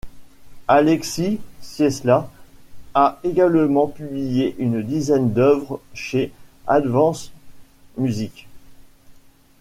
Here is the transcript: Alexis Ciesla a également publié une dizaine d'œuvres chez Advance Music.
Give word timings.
Alexis 0.67 1.39
Ciesla 1.61 2.27
a 2.95 3.19
également 3.23 3.85
publié 3.85 4.55
une 4.57 4.81
dizaine 4.81 5.31
d'œuvres 5.31 5.79
chez 5.93 6.31
Advance 6.65 7.31
Music. 7.99 8.47